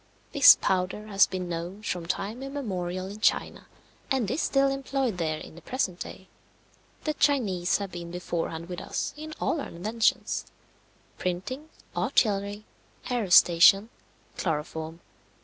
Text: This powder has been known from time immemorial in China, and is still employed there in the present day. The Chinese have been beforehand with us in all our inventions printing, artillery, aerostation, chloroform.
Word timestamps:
This 0.31 0.55
powder 0.55 1.05
has 1.09 1.27
been 1.27 1.47
known 1.47 1.83
from 1.83 2.07
time 2.07 2.41
immemorial 2.41 3.05
in 3.05 3.19
China, 3.19 3.67
and 4.09 4.31
is 4.31 4.41
still 4.41 4.71
employed 4.71 5.19
there 5.19 5.37
in 5.37 5.53
the 5.53 5.61
present 5.61 5.99
day. 5.99 6.27
The 7.03 7.13
Chinese 7.13 7.77
have 7.77 7.91
been 7.91 8.09
beforehand 8.09 8.67
with 8.67 8.81
us 8.81 9.13
in 9.15 9.35
all 9.39 9.61
our 9.61 9.67
inventions 9.67 10.45
printing, 11.19 11.69
artillery, 11.95 12.65
aerostation, 13.11 13.89
chloroform. 14.37 15.01